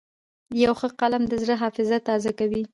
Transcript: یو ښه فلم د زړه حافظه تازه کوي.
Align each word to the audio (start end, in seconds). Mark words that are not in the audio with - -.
یو 0.63 0.73
ښه 0.79 0.87
فلم 0.99 1.23
د 1.27 1.33
زړه 1.43 1.55
حافظه 1.61 1.97
تازه 2.07 2.31
کوي. 2.39 2.63